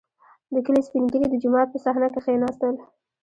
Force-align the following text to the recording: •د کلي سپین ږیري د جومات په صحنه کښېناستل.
•د 0.53 0.55
کلي 0.65 0.81
سپین 0.87 1.03
ږیري 1.11 1.27
د 1.29 1.35
جومات 1.43 1.67
په 1.71 1.77
صحنه 1.85 2.07
کښېناستل. 2.13 2.75